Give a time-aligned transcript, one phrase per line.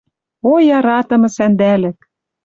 [0.51, 1.97] О яратымы сӓндӓлӹк!